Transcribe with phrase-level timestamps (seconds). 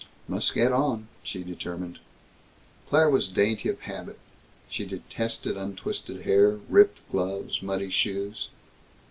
[0.27, 1.99] "Must get on," she determined.
[2.89, 4.17] Claire was dainty of habit.
[4.67, 8.47] She detested untwisted hair, ripped gloves, muddy shoes.